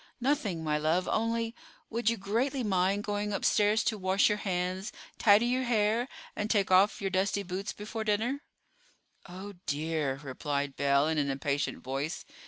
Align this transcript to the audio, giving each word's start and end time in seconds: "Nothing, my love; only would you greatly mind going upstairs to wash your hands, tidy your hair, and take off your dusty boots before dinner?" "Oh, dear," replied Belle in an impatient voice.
"Nothing, 0.19 0.63
my 0.63 0.79
love; 0.79 1.07
only 1.07 1.53
would 1.91 2.09
you 2.09 2.17
greatly 2.17 2.63
mind 2.63 3.03
going 3.03 3.31
upstairs 3.31 3.83
to 3.83 3.99
wash 3.99 4.29
your 4.29 4.39
hands, 4.39 4.91
tidy 5.19 5.45
your 5.45 5.65
hair, 5.65 6.07
and 6.35 6.49
take 6.49 6.71
off 6.71 7.01
your 7.03 7.11
dusty 7.11 7.43
boots 7.43 7.71
before 7.71 8.03
dinner?" 8.03 8.39
"Oh, 9.29 9.53
dear," 9.67 10.19
replied 10.23 10.75
Belle 10.75 11.07
in 11.07 11.19
an 11.19 11.29
impatient 11.29 11.83
voice. 11.83 12.25